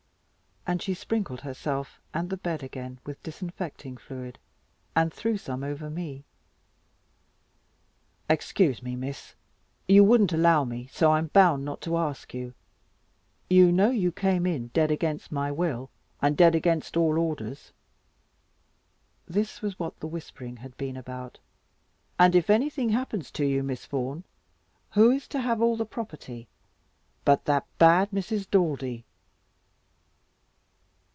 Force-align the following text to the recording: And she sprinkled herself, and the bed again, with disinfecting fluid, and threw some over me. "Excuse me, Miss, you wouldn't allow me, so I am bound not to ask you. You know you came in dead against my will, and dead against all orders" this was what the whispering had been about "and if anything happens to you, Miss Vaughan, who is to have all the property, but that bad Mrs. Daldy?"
And 0.67 0.79
she 0.79 0.93
sprinkled 0.93 1.41
herself, 1.41 1.99
and 2.13 2.29
the 2.29 2.37
bed 2.37 2.61
again, 2.61 2.99
with 3.03 3.21
disinfecting 3.23 3.97
fluid, 3.97 4.37
and 4.95 5.11
threw 5.11 5.35
some 5.35 5.63
over 5.63 5.89
me. 5.89 6.23
"Excuse 8.29 8.83
me, 8.83 8.95
Miss, 8.95 9.33
you 9.87 10.03
wouldn't 10.03 10.31
allow 10.31 10.63
me, 10.63 10.87
so 10.93 11.11
I 11.11 11.17
am 11.17 11.27
bound 11.27 11.65
not 11.65 11.81
to 11.81 11.97
ask 11.97 12.35
you. 12.35 12.53
You 13.49 13.71
know 13.71 13.89
you 13.89 14.11
came 14.11 14.45
in 14.45 14.67
dead 14.67 14.91
against 14.91 15.31
my 15.31 15.51
will, 15.51 15.89
and 16.21 16.37
dead 16.37 16.53
against 16.53 16.95
all 16.95 17.17
orders" 17.17 17.73
this 19.27 19.63
was 19.63 19.79
what 19.79 19.99
the 19.99 20.07
whispering 20.07 20.57
had 20.57 20.77
been 20.77 20.95
about 20.95 21.39
"and 22.19 22.35
if 22.35 22.51
anything 22.51 22.89
happens 22.89 23.31
to 23.31 23.45
you, 23.45 23.63
Miss 23.63 23.87
Vaughan, 23.87 24.23
who 24.91 25.09
is 25.09 25.27
to 25.29 25.41
have 25.41 25.59
all 25.59 25.75
the 25.75 25.85
property, 25.87 26.47
but 27.25 27.45
that 27.45 27.65
bad 27.79 28.11
Mrs. 28.11 28.47
Daldy?" 28.49 29.05